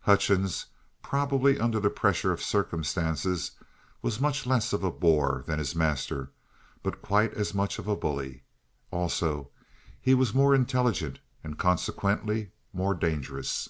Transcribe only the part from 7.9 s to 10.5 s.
bully. Also, he was